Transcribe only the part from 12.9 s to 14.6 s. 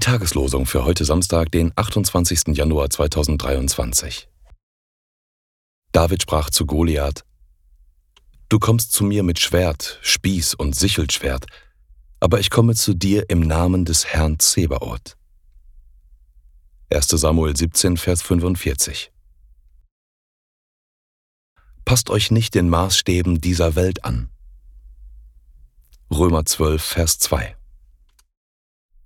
dir im Namen des Herrn